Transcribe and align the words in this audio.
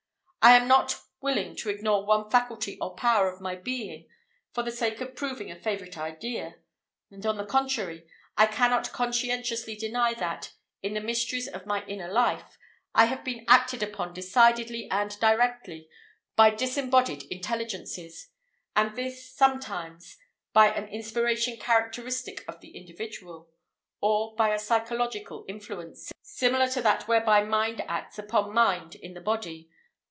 I 0.43 0.57
am 0.57 0.67
not 0.67 0.99
willing 1.21 1.55
to 1.57 1.69
ignore 1.69 2.03
one 2.03 2.27
faculty 2.31 2.75
or 2.81 2.95
power 2.95 3.31
of 3.31 3.41
my 3.41 3.53
being 3.55 4.07
for 4.51 4.63
the 4.63 4.71
sake 4.71 4.99
of 4.99 5.15
proving 5.15 5.51
a 5.51 5.55
favorite 5.55 5.99
idea; 5.99 6.55
and, 7.11 7.23
on 7.27 7.37
the 7.37 7.45
contrary, 7.45 8.07
I 8.35 8.47
cannot 8.47 8.91
conscientiously 8.91 9.75
deny 9.75 10.15
that, 10.15 10.53
in 10.81 10.95
the 10.95 10.99
mysteries 10.99 11.47
of 11.47 11.67
my 11.67 11.85
inner 11.85 12.07
life, 12.11 12.57
I 12.95 13.05
have 13.05 13.23
been 13.23 13.45
acted 13.47 13.83
upon 13.83 14.15
decidedly 14.15 14.89
and 14.89 15.11
directly 15.19 15.87
by 16.35 16.49
disembodied 16.49 17.21
intelligences, 17.29 18.29
and 18.75 18.95
this, 18.95 19.29
sometimes, 19.31 20.17
by 20.53 20.71
an 20.73 20.87
inspiration 20.87 21.57
characteristic 21.57 22.43
of 22.47 22.61
the 22.61 22.75
individual, 22.75 23.51
or 24.01 24.33
by 24.35 24.55
a 24.55 24.57
psychological 24.57 25.45
influence 25.47 26.11
similar 26.23 26.67
to 26.69 26.81
that 26.81 27.07
whereby 27.07 27.43
mind 27.43 27.81
acts 27.87 28.17
upon 28.17 28.51
mind 28.51 28.95
in 28.95 29.13
the 29.13 29.21
body. 29.21 29.69